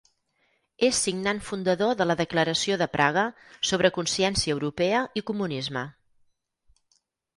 [0.85, 3.25] És signant fundador de la Declaració de Praga
[3.73, 5.85] sobre Consciència Europea i Comunisme.